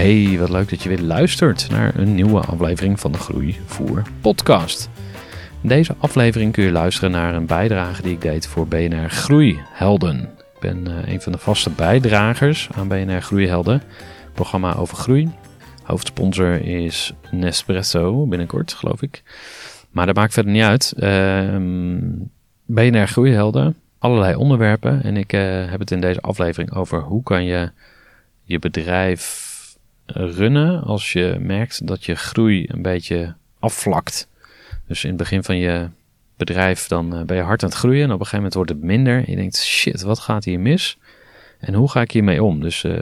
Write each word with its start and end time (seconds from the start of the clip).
Hey, 0.00 0.38
wat 0.38 0.50
leuk 0.50 0.70
dat 0.70 0.82
je 0.82 0.88
weer 0.88 1.00
luistert 1.00 1.68
naar 1.70 1.94
een 1.94 2.14
nieuwe 2.14 2.40
aflevering 2.40 3.00
van 3.00 3.12
de 3.12 3.18
Groeivoer 3.18 4.02
podcast. 4.20 4.90
In 5.62 5.68
deze 5.68 5.94
aflevering 5.98 6.52
kun 6.52 6.64
je 6.64 6.70
luisteren 6.70 7.10
naar 7.10 7.34
een 7.34 7.46
bijdrage 7.46 8.02
die 8.02 8.12
ik 8.12 8.20
deed 8.20 8.46
voor 8.46 8.68
BNR 8.68 9.10
Groeihelden. 9.10 10.20
Ik 10.54 10.60
ben 10.60 10.88
uh, 10.88 11.12
een 11.12 11.20
van 11.20 11.32
de 11.32 11.38
vaste 11.38 11.70
bijdragers 11.70 12.68
aan 12.74 12.88
BNR 12.88 13.22
Groeihelden, 13.22 13.82
programma 14.32 14.74
over 14.74 14.96
groei. 14.96 15.30
Hoofdsponsor 15.82 16.64
is 16.64 17.12
Nespresso 17.30 18.26
binnenkort, 18.26 18.72
geloof 18.72 19.02
ik. 19.02 19.22
Maar 19.90 20.06
dat 20.06 20.16
maakt 20.16 20.32
verder 20.32 20.52
niet 20.52 20.62
uit. 20.62 20.94
Uh, 20.96 21.56
BNR 22.64 23.08
Groeihelden, 23.08 23.76
allerlei 23.98 24.34
onderwerpen. 24.34 25.02
En 25.02 25.16
ik 25.16 25.32
uh, 25.32 25.70
heb 25.70 25.80
het 25.80 25.90
in 25.90 26.00
deze 26.00 26.20
aflevering 26.20 26.74
over 26.74 27.00
hoe 27.00 27.22
kan 27.22 27.44
je 27.44 27.70
je 28.44 28.58
bedrijf 28.58 29.49
runnen 30.12 30.82
als 30.82 31.12
je 31.12 31.36
merkt 31.40 31.86
dat 31.86 32.04
je 32.04 32.14
groei 32.14 32.66
een 32.68 32.82
beetje 32.82 33.34
afvlakt. 33.58 34.28
Dus 34.86 35.02
in 35.02 35.08
het 35.08 35.18
begin 35.18 35.44
van 35.44 35.56
je 35.56 35.88
bedrijf 36.36 36.86
dan 36.86 37.14
eh, 37.16 37.22
ben 37.22 37.36
je 37.36 37.42
hard 37.42 37.62
aan 37.62 37.68
het 37.68 37.78
groeien 37.78 38.02
en 38.02 38.12
op 38.12 38.20
een 38.20 38.26
gegeven 38.26 38.36
moment 38.36 38.54
wordt 38.54 38.70
het 38.70 38.82
minder. 38.82 39.30
Je 39.30 39.36
denkt, 39.36 39.56
shit, 39.56 40.02
wat 40.02 40.18
gaat 40.18 40.44
hier 40.44 40.60
mis? 40.60 40.98
En 41.58 41.74
hoe 41.74 41.90
ga 41.90 42.00
ik 42.00 42.10
hiermee 42.10 42.42
om? 42.42 42.60
Dus 42.60 42.84
uh, 42.84 42.92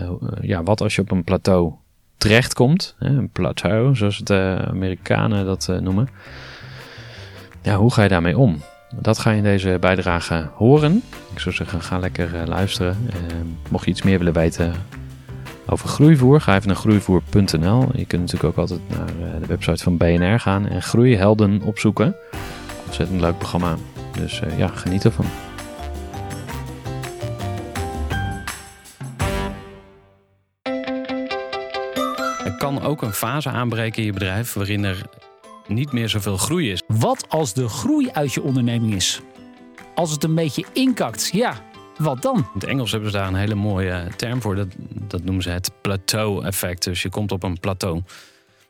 uh, 0.00 0.10
ja, 0.40 0.62
wat 0.62 0.80
als 0.80 0.94
je 0.94 1.00
op 1.00 1.10
een 1.10 1.24
plateau 1.24 1.72
terechtkomt? 2.16 2.94
Hè, 2.98 3.08
een 3.08 3.30
plateau, 3.30 3.96
zoals 3.96 4.18
de 4.18 4.64
Amerikanen 4.68 5.44
dat 5.44 5.72
noemen. 5.80 6.08
Ja, 7.62 7.76
hoe 7.76 7.92
ga 7.92 8.02
je 8.02 8.08
daarmee 8.08 8.38
om? 8.38 8.62
Dat 9.00 9.18
ga 9.18 9.30
je 9.30 9.36
in 9.36 9.42
deze 9.42 9.76
bijdrage 9.80 10.48
horen. 10.54 11.02
Ik 11.32 11.38
zou 11.38 11.54
zeggen, 11.54 11.80
ga 11.80 11.98
lekker 11.98 12.48
luisteren. 12.48 12.96
mocht 13.68 13.84
je 13.84 13.90
iets 13.90 14.02
meer 14.02 14.18
willen 14.18 14.32
weten 14.32 14.74
over 15.66 15.88
groeivoer, 15.88 16.40
ga 16.40 16.54
even 16.54 16.66
naar 16.66 16.76
groeivoer.nl. 16.76 17.88
Je 17.94 18.06
kunt 18.06 18.20
natuurlijk 18.20 18.44
ook 18.44 18.56
altijd 18.56 18.80
naar 18.88 19.08
eh, 19.08 19.40
de 19.40 19.46
website 19.46 19.82
van 19.82 19.96
BNR 19.96 20.40
gaan 20.40 20.66
en 20.66 20.82
groeihelden 20.82 21.62
opzoeken. 21.62 22.16
Ontzettend 22.86 23.20
leuk 23.20 23.38
programma. 23.38 23.76
Dus 24.18 24.40
uh, 24.40 24.58
ja, 24.58 24.68
geniet 24.68 25.04
ervan. 25.04 25.26
Er 32.44 32.56
kan 32.58 32.82
ook 32.82 33.02
een 33.02 33.12
fase 33.12 33.48
aanbreken 33.48 33.98
in 33.98 34.04
je 34.04 34.12
bedrijf 34.12 34.52
waarin 34.52 34.84
er 34.84 35.02
niet 35.66 35.92
meer 35.92 36.08
zoveel 36.08 36.36
groei 36.36 36.70
is. 36.70 36.82
Wat 36.86 37.28
als 37.28 37.52
de 37.52 37.68
groei 37.68 38.10
uit 38.12 38.32
je 38.32 38.42
onderneming 38.42 38.94
is? 38.94 39.20
Als 39.94 40.10
het 40.10 40.24
een 40.24 40.34
beetje 40.34 40.64
inkakt, 40.72 41.30
ja, 41.32 41.54
wat 41.98 42.22
dan? 42.22 42.36
In 42.36 42.44
het 42.54 42.64
Engels 42.64 42.92
hebben 42.92 43.10
ze 43.10 43.16
daar 43.16 43.28
een 43.28 43.34
hele 43.34 43.54
mooie 43.54 44.06
term 44.16 44.40
voor. 44.40 44.54
Dat, 44.54 44.68
dat 44.88 45.24
noemen 45.24 45.42
ze 45.42 45.50
het 45.50 45.70
plateau-effect. 45.80 46.84
Dus 46.84 47.02
je 47.02 47.08
komt 47.08 47.32
op 47.32 47.42
een 47.42 47.60
plateau. 47.60 48.02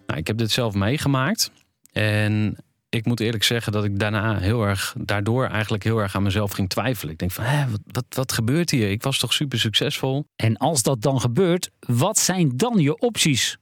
Nou, 0.07 0.19
ik 0.19 0.27
heb 0.27 0.39
dit 0.39 0.51
zelf 0.51 0.75
meegemaakt. 0.75 1.51
En 1.93 2.57
ik 2.89 3.07
moet 3.07 3.21
eerlijk 3.21 3.45
zeggen 3.45 3.73
dat 3.73 3.85
ik 3.85 3.99
daarna 3.99 4.39
heel 4.39 4.63
erg, 4.63 4.95
daardoor 4.99 5.47
eigenlijk 5.47 5.85
heel 5.85 5.99
erg 5.99 6.17
aan 6.17 6.23
mezelf 6.23 6.53
ging 6.53 6.69
twijfelen. 6.69 7.13
Ik 7.13 7.19
denk 7.19 7.31
van, 7.31 7.45
hé, 7.45 7.71
wat, 7.71 7.81
wat, 7.87 8.05
wat 8.09 8.33
gebeurt 8.33 8.71
hier? 8.71 8.91
Ik 8.91 9.03
was 9.03 9.19
toch 9.19 9.33
super 9.33 9.59
succesvol? 9.59 10.27
En 10.37 10.57
als 10.57 10.83
dat 10.83 11.03
dan 11.03 11.21
gebeurt, 11.21 11.71
wat 11.79 12.19
zijn 12.19 12.53
dan 12.57 12.79
je 12.79 12.99
opties? 12.99 13.59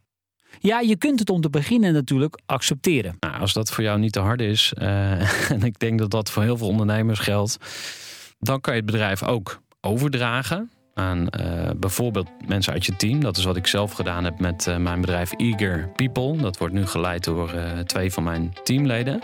Ja, 0.58 0.80
je 0.80 0.96
kunt 0.96 1.18
het 1.18 1.30
om 1.30 1.40
te 1.40 1.50
beginnen 1.50 1.92
natuurlijk 1.92 2.40
accepteren. 2.46 3.16
Nou, 3.20 3.40
als 3.40 3.52
dat 3.52 3.70
voor 3.70 3.84
jou 3.84 3.98
niet 3.98 4.12
te 4.12 4.20
hard 4.20 4.40
is, 4.40 4.72
uh, 4.78 5.50
en 5.54 5.62
ik 5.62 5.78
denk 5.78 5.98
dat 5.98 6.10
dat 6.10 6.30
voor 6.30 6.42
heel 6.42 6.56
veel 6.56 6.68
ondernemers 6.68 7.18
geldt, 7.18 7.56
dan 8.42 8.60
kan 8.60 8.74
je 8.74 8.80
het 8.80 8.90
bedrijf 8.90 9.22
ook 9.22 9.60
overdragen 9.80 10.70
aan 10.94 11.26
uh, 11.40 11.70
bijvoorbeeld 11.76 12.28
mensen 12.46 12.72
uit 12.72 12.86
je 12.86 12.96
team. 12.96 13.20
Dat 13.20 13.36
is 13.36 13.44
wat 13.44 13.56
ik 13.56 13.66
zelf 13.66 13.92
gedaan 13.92 14.24
heb 14.24 14.40
met 14.40 14.66
uh, 14.66 14.76
mijn 14.76 15.00
bedrijf 15.00 15.32
Eager 15.32 15.88
People. 15.96 16.36
Dat 16.36 16.58
wordt 16.58 16.74
nu 16.74 16.86
geleid 16.86 17.24
door 17.24 17.54
uh, 17.54 17.78
twee 17.78 18.12
van 18.12 18.22
mijn 18.22 18.52
teamleden. 18.62 19.22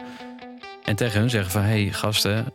En 0.85 0.97
tegen 0.97 1.21
hun 1.21 1.31
zeggen 1.31 1.51
van, 1.51 1.63
hey 1.63 1.93
gasten, 1.93 2.47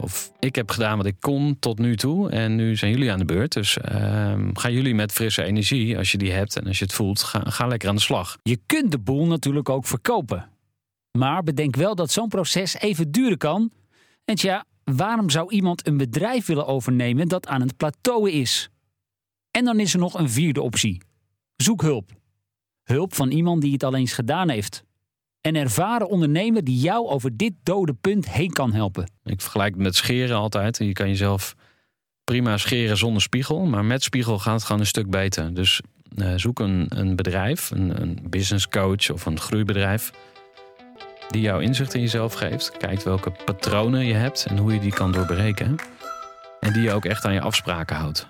of 0.00 0.32
ik 0.38 0.54
heb 0.54 0.70
gedaan 0.70 0.96
wat 0.96 1.06
ik 1.06 1.16
kon 1.20 1.56
tot 1.58 1.78
nu 1.78 1.96
toe 1.96 2.30
en 2.30 2.56
nu 2.56 2.76
zijn 2.76 2.90
jullie 2.90 3.12
aan 3.12 3.18
de 3.18 3.24
beurt. 3.24 3.52
Dus 3.52 3.78
ehm, 3.78 4.50
gaan 4.52 4.72
jullie 4.72 4.94
met 4.94 5.12
frisse 5.12 5.42
energie, 5.42 5.98
als 5.98 6.12
je 6.12 6.18
die 6.18 6.32
hebt 6.32 6.56
en 6.56 6.66
als 6.66 6.78
je 6.78 6.84
het 6.84 6.94
voelt, 6.94 7.22
ga, 7.22 7.40
ga 7.44 7.66
lekker 7.66 7.88
aan 7.88 7.94
de 7.94 8.00
slag. 8.00 8.36
Je 8.42 8.58
kunt 8.66 8.90
de 8.90 8.98
boel 8.98 9.26
natuurlijk 9.26 9.68
ook 9.68 9.86
verkopen. 9.86 10.48
Maar 11.18 11.42
bedenk 11.42 11.76
wel 11.76 11.94
dat 11.94 12.10
zo'n 12.10 12.28
proces 12.28 12.74
even 12.74 13.10
duren 13.10 13.38
kan. 13.38 13.70
En 14.24 14.34
tja, 14.34 14.64
waarom 14.94 15.30
zou 15.30 15.50
iemand 15.50 15.86
een 15.86 15.96
bedrijf 15.96 16.46
willen 16.46 16.66
overnemen 16.66 17.28
dat 17.28 17.46
aan 17.46 17.60
het 17.60 17.76
plateau 17.76 18.30
is? 18.30 18.70
En 19.50 19.64
dan 19.64 19.80
is 19.80 19.92
er 19.92 19.98
nog 19.98 20.14
een 20.14 20.30
vierde 20.30 20.62
optie. 20.62 21.00
Zoek 21.56 21.82
hulp. 21.82 22.10
Hulp 22.82 23.14
van 23.14 23.30
iemand 23.30 23.62
die 23.62 23.72
het 23.72 23.84
al 23.84 23.94
eens 23.94 24.12
gedaan 24.12 24.48
heeft. 24.48 24.84
Een 25.40 25.56
ervaren 25.56 26.08
ondernemer 26.08 26.64
die 26.64 26.78
jou 26.78 27.06
over 27.06 27.36
dit 27.36 27.52
dode 27.62 27.94
punt 27.94 28.30
heen 28.30 28.52
kan 28.52 28.72
helpen. 28.72 29.10
Ik 29.24 29.40
vergelijk 29.40 29.74
het 29.74 29.82
met 29.82 29.96
scheren 29.96 30.36
altijd. 30.36 30.76
Je 30.78 30.92
kan 30.92 31.08
jezelf 31.08 31.54
prima 32.24 32.56
scheren 32.56 32.96
zonder 32.96 33.22
spiegel, 33.22 33.64
maar 33.64 33.84
met 33.84 34.02
spiegel 34.02 34.38
gaat 34.38 34.54
het 34.54 34.64
gewoon 34.64 34.80
een 34.80 34.86
stuk 34.86 35.10
beter. 35.10 35.54
Dus 35.54 35.80
uh, 36.16 36.32
zoek 36.36 36.58
een, 36.58 36.86
een 36.88 37.16
bedrijf, 37.16 37.70
een, 37.70 38.02
een 38.02 38.18
business 38.30 38.68
coach 38.68 39.10
of 39.10 39.26
een 39.26 39.40
groeibedrijf 39.40 40.12
die 41.30 41.40
jou 41.40 41.62
inzicht 41.62 41.94
in 41.94 42.00
jezelf 42.00 42.34
geeft. 42.34 42.76
Kijkt 42.76 43.02
welke 43.02 43.32
patronen 43.44 44.04
je 44.04 44.14
hebt 44.14 44.46
en 44.48 44.58
hoe 44.58 44.72
je 44.72 44.80
die 44.80 44.92
kan 44.92 45.12
doorbreken. 45.12 45.76
En 46.60 46.72
die 46.72 46.82
je 46.82 46.92
ook 46.92 47.04
echt 47.04 47.24
aan 47.24 47.32
je 47.32 47.40
afspraken 47.40 47.96
houdt. 47.96 48.28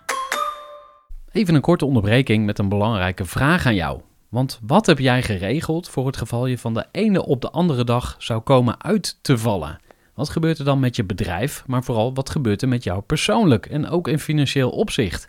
Even 1.32 1.54
een 1.54 1.60
korte 1.60 1.84
onderbreking 1.84 2.46
met 2.46 2.58
een 2.58 2.68
belangrijke 2.68 3.24
vraag 3.24 3.66
aan 3.66 3.74
jou. 3.74 4.00
Want 4.28 4.58
wat 4.62 4.86
heb 4.86 4.98
jij 4.98 5.22
geregeld 5.22 5.88
voor 5.88 6.06
het 6.06 6.16
geval 6.16 6.46
je 6.46 6.58
van 6.58 6.74
de 6.74 6.86
ene 6.92 7.24
op 7.24 7.40
de 7.40 7.50
andere 7.50 7.84
dag 7.84 8.16
zou 8.18 8.40
komen 8.40 8.82
uit 8.84 9.18
te 9.22 9.38
vallen? 9.38 9.80
Wat 10.14 10.28
gebeurt 10.28 10.58
er 10.58 10.64
dan 10.64 10.80
met 10.80 10.96
je 10.96 11.04
bedrijf, 11.04 11.64
maar 11.66 11.84
vooral 11.84 12.14
wat 12.14 12.30
gebeurt 12.30 12.62
er 12.62 12.68
met 12.68 12.84
jou 12.84 13.00
persoonlijk 13.00 13.66
en 13.66 13.88
ook 13.88 14.08
in 14.08 14.18
financieel 14.18 14.70
opzicht? 14.70 15.28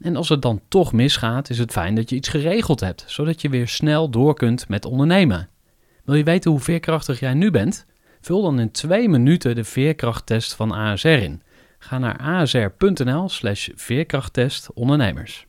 En 0.00 0.16
als 0.16 0.28
het 0.28 0.42
dan 0.42 0.60
toch 0.68 0.92
misgaat, 0.92 1.50
is 1.50 1.58
het 1.58 1.72
fijn 1.72 1.94
dat 1.94 2.10
je 2.10 2.16
iets 2.16 2.28
geregeld 2.28 2.80
hebt, 2.80 3.04
zodat 3.06 3.40
je 3.40 3.48
weer 3.48 3.68
snel 3.68 4.10
door 4.10 4.34
kunt 4.34 4.68
met 4.68 4.84
ondernemen. 4.84 5.48
Wil 6.04 6.14
je 6.14 6.24
weten 6.24 6.50
hoe 6.50 6.60
veerkrachtig 6.60 7.20
jij 7.20 7.34
nu 7.34 7.50
bent? 7.50 7.86
Vul 8.20 8.42
dan 8.42 8.60
in 8.60 8.70
twee 8.70 9.08
minuten 9.08 9.54
de 9.54 9.64
veerkrachttest 9.64 10.54
van 10.54 10.72
ASR 10.72 11.08
in. 11.08 11.42
Ga 11.78 11.98
naar 11.98 12.18
asr.nl 12.18 13.28
slash 13.28 13.68
veerkrachttest 13.74 14.72
ondernemers. 14.72 15.46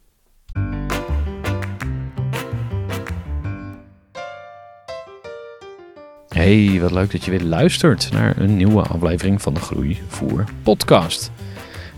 Hey, 6.27 6.77
wat 6.81 6.91
leuk 6.91 7.11
dat 7.11 7.25
je 7.25 7.31
weer 7.31 7.43
luistert 7.43 8.11
naar 8.11 8.37
een 8.37 8.57
nieuwe 8.57 8.81
aflevering 8.81 9.41
van 9.41 9.53
de 9.53 9.59
Groeivoer 9.59 10.43
podcast. 10.63 11.31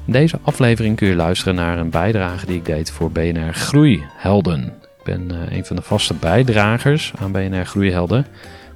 In 0.06 0.12
deze 0.14 0.40
aflevering 0.42 0.96
kun 0.96 1.08
je 1.08 1.16
luisteren 1.16 1.56
naar 1.56 1.78
een 1.78 1.90
bijdrage 1.90 2.46
die 2.46 2.56
ik 2.56 2.66
deed 2.66 2.92
voor 2.92 3.12
BNR 3.12 3.54
Groeihelden. 3.54 4.64
Ik 4.98 5.04
ben 5.04 5.32
uh, 5.32 5.52
een 5.52 5.66
van 5.66 5.76
de 5.76 5.82
vaste 5.82 6.14
bijdragers 6.14 7.14
aan 7.20 7.32
BNR 7.32 7.66
Groeihelden, 7.66 8.26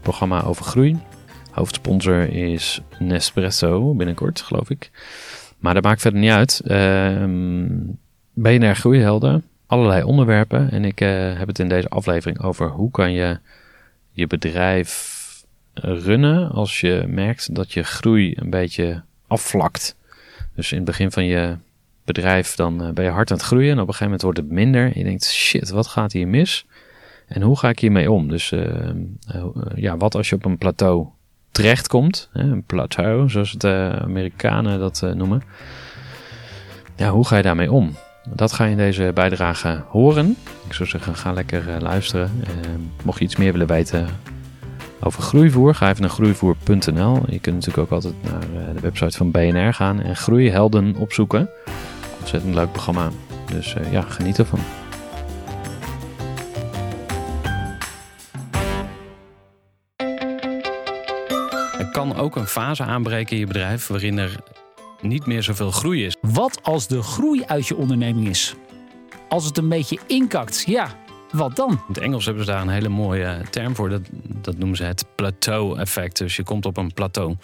programma 0.01 0.43
over 0.43 0.65
groei. 0.65 0.97
Hoofdsponsor 1.51 2.29
is 2.29 2.81
Nespresso 2.99 3.93
binnenkort, 3.93 4.41
geloof 4.41 4.69
ik. 4.69 4.91
Maar 5.57 5.73
dat 5.73 5.83
maakt 5.83 6.01
verder 6.01 6.19
niet 6.19 6.31
uit. 6.31 6.61
Uh, 6.65 7.23
BNR 8.33 8.75
Groeihelden, 8.75 9.43
allerlei 9.65 10.03
onderwerpen. 10.03 10.71
En 10.71 10.85
ik 10.85 11.01
uh, 11.01 11.37
heb 11.37 11.47
het 11.47 11.59
in 11.59 11.69
deze 11.69 11.89
aflevering 11.89 12.41
over 12.41 12.69
hoe 12.69 12.91
kan 12.91 13.11
je 13.11 13.39
je 14.11 14.27
bedrijf 14.27 15.13
runnen 15.73 16.51
als 16.51 16.79
je 16.79 17.05
merkt 17.07 17.55
dat 17.55 17.73
je 17.73 17.83
groei 17.83 18.33
een 18.35 18.49
beetje 18.49 19.03
afvlakt. 19.27 19.95
Dus 20.55 20.71
in 20.71 20.77
het 20.77 20.85
begin 20.85 21.11
van 21.11 21.25
je 21.25 21.57
bedrijf 22.05 22.55
dan 22.55 22.83
uh, 22.83 22.89
ben 22.89 23.03
je 23.03 23.11
hard 23.11 23.31
aan 23.31 23.37
het 23.37 23.45
groeien 23.45 23.71
en 23.71 23.79
op 23.79 23.87
een 23.87 23.93
gegeven 23.93 24.05
moment 24.05 24.21
wordt 24.21 24.37
het 24.37 24.49
minder. 24.49 24.97
Je 24.97 25.03
denkt, 25.03 25.25
shit, 25.25 25.69
wat 25.69 25.87
gaat 25.87 26.11
hier 26.11 26.27
mis? 26.27 26.65
En 27.27 27.41
hoe 27.41 27.59
ga 27.59 27.69
ik 27.69 27.79
hiermee 27.79 28.11
om? 28.11 28.29
Dus 28.29 28.51
uh, 28.51 28.61
uh, 29.35 29.45
ja, 29.75 29.97
wat 29.97 30.15
als 30.15 30.29
je 30.29 30.35
op 30.35 30.45
een 30.45 30.57
plateau 30.57 31.07
terechtkomt? 31.51 32.29
Hè, 32.31 32.41
een 32.41 32.63
plateau, 32.63 33.29
zoals 33.29 33.51
de 33.51 33.99
Amerikanen 34.01 34.79
dat 34.79 35.01
noemen. 35.13 35.41
Ja, 36.95 37.09
hoe 37.09 37.27
ga 37.27 37.37
je 37.37 37.43
daarmee 37.43 37.71
om? 37.71 37.95
Dat 38.29 38.51
ga 38.51 38.65
je 38.65 38.71
in 38.71 38.77
deze 38.77 39.11
bijdrage 39.13 39.83
horen. 39.87 40.35
Ik 40.67 40.73
zou 40.73 40.89
zeggen, 40.89 41.15
ga 41.15 41.33
lekker 41.33 41.63
luisteren. 41.81 42.31
mocht 43.03 43.19
je 43.19 43.25
iets 43.25 43.35
meer 43.35 43.51
willen 43.51 43.67
weten 43.67 44.07
over 44.99 45.21
groeivoer, 45.21 45.75
ga 45.75 45.89
even 45.89 46.01
naar 46.01 46.09
groeivoer.nl. 46.09 47.23
Je 47.27 47.39
kunt 47.39 47.55
natuurlijk 47.55 47.77
ook 47.77 47.91
altijd 47.91 48.13
naar 48.23 48.73
de 48.73 48.79
website 48.81 49.17
van 49.17 49.31
BNR 49.31 49.73
gaan 49.73 50.01
en 50.01 50.15
Groeihelden 50.15 50.95
opzoeken. 50.95 51.49
Ontzettend 52.19 52.55
leuk 52.55 52.71
programma. 52.71 53.09
Dus 53.51 53.75
uh, 53.75 53.91
ja, 53.91 54.01
geniet 54.01 54.39
ervan. 54.39 54.59
Er 61.77 61.89
kan 61.91 62.15
ook 62.15 62.35
een 62.35 62.47
fase 62.47 62.83
aanbreken 62.83 63.33
in 63.33 63.39
je 63.39 63.47
bedrijf 63.47 63.87
waarin 63.87 64.17
er 64.17 64.35
niet 65.01 65.25
meer 65.25 65.43
zoveel 65.43 65.71
groei 65.71 66.05
is. 66.05 66.15
Wat 66.21 66.59
als 66.63 66.87
de 66.87 67.01
groei 67.01 67.43
uit 67.45 67.67
je 67.67 67.75
onderneming 67.75 68.27
is? 68.27 68.55
Als 69.29 69.45
het 69.45 69.57
een 69.57 69.69
beetje 69.69 69.99
inkakt, 70.07 70.63
ja, 70.67 70.87
wat 71.31 71.55
dan? 71.55 71.71
In 71.71 71.79
het 71.87 71.97
Engels 71.97 72.25
hebben 72.25 72.45
ze 72.45 72.51
daar 72.51 72.61
een 72.61 72.69
hele 72.69 72.89
mooie 72.89 73.41
term 73.49 73.75
voor. 73.75 73.89
Dat, 73.89 74.01
dat 74.41 74.57
noemen 74.57 74.77
ze 74.77 74.83
het 74.83 75.05
plateau-effect. 75.15 76.17
Dus 76.17 76.35
je 76.35 76.43
komt 76.43 76.65
op 76.65 76.77
een 76.77 76.93
plateau. 76.93 77.35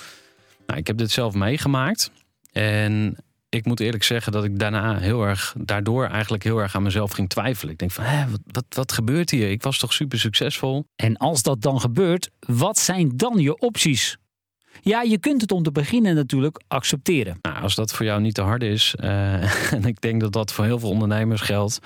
Nou, 0.66 0.80
ik 0.80 0.88
heb 0.88 0.98
dit 0.98 1.12
zelf 1.12 1.34
meegemaakt. 1.34 2.12
En 2.52 3.18
ik 3.50 3.66
moet 3.66 3.80
eerlijk 3.80 4.04
zeggen 4.04 4.32
dat 4.32 4.44
ik 4.44 4.60
daarna 4.60 4.98
heel 4.98 5.24
erg, 5.24 5.56
daardoor 5.58 6.06
eigenlijk 6.06 6.44
heel 6.44 6.58
erg 6.58 6.76
aan 6.76 6.84
mezelf 6.84 7.12
ging 7.12 7.30
twijfelen. 7.30 7.74
Ik 7.74 7.80
denk 7.80 7.92
van, 7.92 8.04
hé, 8.04 8.30
wat, 8.30 8.40
wat, 8.46 8.66
wat 8.70 8.92
gebeurt 8.92 9.30
hier? 9.30 9.52
Ik 9.52 9.64
was 9.64 9.78
toch 9.78 9.94
super 9.94 10.20
succesvol? 10.20 10.86
En 10.96 11.18
als 11.18 11.44
dat 11.44 11.62
dan 11.62 11.80
gebeurt, 11.80 12.30
wat 12.40 12.80
zijn 12.80 13.12
dan 13.16 13.38
je 13.38 13.58
opties? 13.58 14.18
Ja, 14.82 15.02
je 15.02 15.20
kunt 15.20 15.42
het 15.42 15.52
om 15.52 15.64
te 15.64 15.72
beginnen 15.72 16.16
natuurlijk 16.16 16.62
accepteren. 16.68 17.38
Nou, 17.42 17.62
als 17.62 17.76
dat 17.76 17.94
voor 17.94 18.06
jou 18.06 18.22
niet 18.22 18.34
te 18.34 18.42
hard 18.42 18.64
is, 18.64 18.96
uh, 19.00 19.72
en 19.78 19.86
ik 19.86 20.02
denk 20.02 20.22
dat 20.22 20.34
dat 20.34 20.52
voor 20.52 20.66
heel 20.66 20.80
veel 20.80 20.90
ondernemers 20.90 21.42
geldt, 21.42 21.80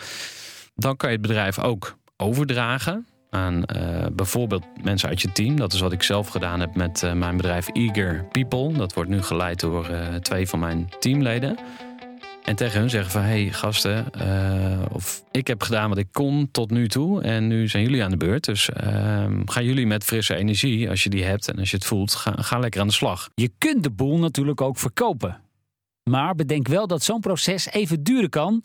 dan 0.75 0.95
kan 0.95 1.09
je 1.09 1.17
het 1.17 1.27
bedrijf 1.27 1.59
ook 1.59 1.97
overdragen 2.17 3.05
aan 3.29 3.63
uh, 3.75 4.05
bijvoorbeeld 4.11 4.63
mensen 4.83 5.09
uit 5.09 5.21
je 5.21 5.31
team. 5.31 5.55
Dat 5.55 5.73
is 5.73 5.79
wat 5.79 5.91
ik 5.91 6.03
zelf 6.03 6.27
gedaan 6.27 6.59
heb 6.59 6.75
met 6.75 7.01
uh, 7.01 7.13
mijn 7.13 7.37
bedrijf 7.37 7.69
Eager 7.69 8.25
People. 8.31 8.73
Dat 8.73 8.93
wordt 8.93 9.09
nu 9.09 9.21
geleid 9.21 9.59
door 9.59 9.89
uh, 9.89 10.15
twee 10.15 10.47
van 10.47 10.59
mijn 10.59 10.89
teamleden. 10.99 11.57
En 12.43 12.55
tegen 12.55 12.79
hun 12.79 12.89
zeggen 12.89 13.11
van, 13.11 13.21
hey 13.21 13.49
gasten, 13.51 14.05
of 14.91 15.23
ik 15.31 15.47
heb 15.47 15.61
gedaan 15.63 15.89
wat 15.89 15.97
ik 15.97 16.07
kon 16.11 16.51
tot 16.51 16.71
nu 16.71 16.87
toe 16.87 17.21
en 17.21 17.47
nu 17.47 17.67
zijn 17.67 17.83
jullie 17.83 18.03
aan 18.03 18.09
de 18.09 18.17
beurt. 18.17 18.43
Dus 18.43 18.69
ehm, 18.69 19.41
gaan 19.45 19.65
jullie 19.65 19.87
met 19.87 20.03
frisse 20.03 20.35
energie, 20.35 20.89
als 20.89 21.03
je 21.03 21.09
die 21.09 21.23
hebt 21.23 21.47
en 21.47 21.59
als 21.59 21.69
je 21.71 21.75
het 21.77 21.85
voelt, 21.85 22.13
ga, 22.13 22.31
ga 22.35 22.59
lekker 22.59 22.81
aan 22.81 22.87
de 22.87 22.93
slag. 22.93 23.29
Je 23.35 23.51
kunt 23.57 23.83
de 23.83 23.91
boel 23.91 24.17
natuurlijk 24.17 24.61
ook 24.61 24.77
verkopen. 24.77 25.41
Maar 26.03 26.35
bedenk 26.35 26.67
wel 26.67 26.87
dat 26.87 27.03
zo'n 27.03 27.19
proces 27.19 27.71
even 27.71 28.03
duren 28.03 28.29
kan. 28.29 28.63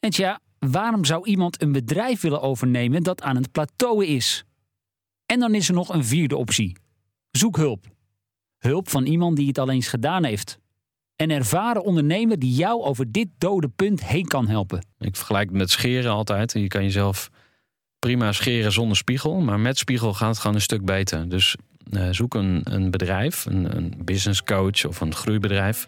En 0.00 0.10
tja, 0.10 0.40
waarom 0.58 1.04
zou 1.04 1.26
iemand 1.26 1.62
een 1.62 1.72
bedrijf 1.72 2.20
willen 2.20 2.40
overnemen 2.40 3.02
dat 3.02 3.22
aan 3.22 3.36
het 3.36 3.52
plateauen 3.52 4.06
is? 4.06 4.44
En 5.26 5.40
dan 5.40 5.54
is 5.54 5.68
er 5.68 5.74
nog 5.74 5.88
een 5.88 6.04
vierde 6.04 6.36
optie. 6.36 6.76
Zoek 7.30 7.56
hulp. 7.56 7.86
Hulp 8.58 8.88
van 8.88 9.06
iemand 9.06 9.36
die 9.36 9.46
het 9.46 9.58
al 9.58 9.70
eens 9.70 9.88
gedaan 9.88 10.24
heeft. 10.24 10.58
Een 11.16 11.30
ervaren 11.30 11.84
ondernemer 11.84 12.38
die 12.38 12.52
jou 12.52 12.82
over 12.82 13.12
dit 13.12 13.28
dode 13.38 13.68
punt 13.68 14.04
heen 14.04 14.26
kan 14.26 14.48
helpen. 14.48 14.86
Ik 14.98 15.16
vergelijk 15.16 15.48
het 15.48 15.58
met 15.58 15.70
scheren 15.70 16.10
altijd. 16.10 16.52
Je 16.52 16.66
kan 16.66 16.82
jezelf 16.82 17.30
prima 17.98 18.32
scheren 18.32 18.72
zonder 18.72 18.96
spiegel, 18.96 19.40
maar 19.40 19.60
met 19.60 19.78
spiegel 19.78 20.14
gaat 20.14 20.28
het 20.28 20.38
gewoon 20.38 20.56
een 20.56 20.62
stuk 20.62 20.84
beter. 20.84 21.28
Dus 21.28 21.56
uh, 21.90 22.08
zoek 22.10 22.34
een, 22.34 22.60
een 22.64 22.90
bedrijf, 22.90 23.46
een, 23.46 23.76
een 23.76 23.94
business 24.04 24.42
coach 24.42 24.86
of 24.86 25.00
een 25.00 25.14
groeibedrijf 25.14 25.86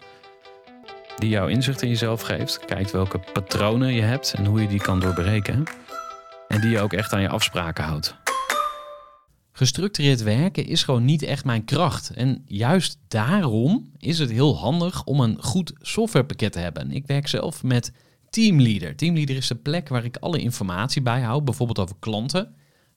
die 1.17 1.29
jouw 1.29 1.47
inzicht 1.47 1.81
in 1.81 1.89
jezelf 1.89 2.21
geeft. 2.21 2.65
Kijkt 2.65 2.91
welke 2.91 3.19
patronen 3.33 3.93
je 3.93 4.01
hebt 4.01 4.33
en 4.33 4.45
hoe 4.45 4.61
je 4.61 4.67
die 4.67 4.81
kan 4.81 4.99
doorbreken. 4.99 5.63
En 6.47 6.61
die 6.61 6.69
je 6.69 6.79
ook 6.79 6.93
echt 6.93 7.13
aan 7.13 7.21
je 7.21 7.29
afspraken 7.29 7.83
houdt. 7.83 8.15
Gestructureerd 9.51 10.23
werken 10.23 10.65
is 10.65 10.83
gewoon 10.83 11.05
niet 11.05 11.23
echt 11.23 11.45
mijn 11.45 11.65
kracht. 11.65 12.09
En 12.09 12.43
juist 12.45 12.97
daarom 13.07 13.91
is 13.97 14.19
het 14.19 14.31
heel 14.31 14.57
handig 14.57 15.03
om 15.03 15.19
een 15.19 15.37
goed 15.43 15.73
softwarepakket 15.79 16.51
te 16.51 16.59
hebben. 16.59 16.91
Ik 16.91 17.07
werk 17.07 17.27
zelf 17.27 17.63
met 17.63 17.91
Teamleader. 18.29 18.95
Teamleader 18.95 19.35
is 19.35 19.47
de 19.47 19.55
plek 19.55 19.89
waar 19.89 20.05
ik 20.05 20.17
alle 20.17 20.39
informatie 20.39 21.01
bijhoud, 21.01 21.45
bijvoorbeeld 21.45 21.79
over 21.79 21.95
klanten 21.99 22.55